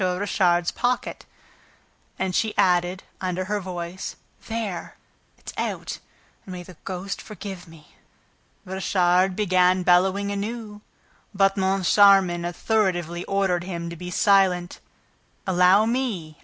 Richard's 0.03 0.71
pocket." 0.71 1.27
And 2.17 2.33
she 2.33 2.57
added, 2.57 3.03
under 3.21 3.45
her 3.45 3.59
voice, 3.59 4.15
"There! 4.47 4.95
It's 5.37 5.53
out!... 5.59 5.99
And 6.43 6.53
may 6.53 6.63
the 6.63 6.75
ghost 6.85 7.21
forgive 7.21 7.67
me!" 7.67 7.93
Richard 8.65 9.35
began 9.35 9.83
bellowing 9.83 10.31
anew, 10.31 10.81
but 11.35 11.55
Moncharmin 11.55 12.45
authoritatively 12.45 13.25
ordered 13.25 13.63
him 13.65 13.91
to 13.91 13.95
be 13.95 14.09
silent. 14.09 14.79
"Allow 15.45 15.85
me! 15.85 16.39